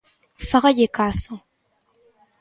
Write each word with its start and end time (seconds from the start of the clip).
Fágalle 0.49 0.87
caso. 0.97 1.33